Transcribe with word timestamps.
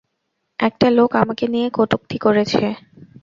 একটা 0.59 0.87
লোক 0.97 1.11
আমাকে 1.15 1.45
নিয়ে 1.47 1.67
কটুক্তি 1.77 2.17
করেছে। 2.25 2.63